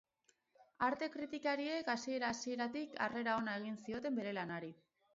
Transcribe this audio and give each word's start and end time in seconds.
Arte-kritikariek 0.87 1.93
hasiera-hasieratik 1.95 2.99
harrera 3.09 3.39
ona 3.45 3.57
egin 3.63 3.81
zioten 3.87 4.23
bere 4.23 4.39
lanari. 4.43 4.79